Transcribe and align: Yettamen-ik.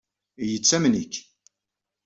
Yettamen-ik. 0.49 1.13